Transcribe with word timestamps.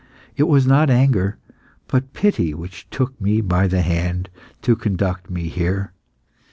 It 0.35 0.47
was 0.47 0.65
not 0.65 0.89
anger, 0.89 1.37
but 1.87 2.13
pity, 2.13 2.55
which 2.55 2.89
took 2.89 3.21
me 3.21 3.39
by 3.39 3.67
the 3.67 3.83
hand 3.83 4.31
to 4.63 4.75
conduct 4.75 5.29
me 5.29 5.47
here. 5.47 5.93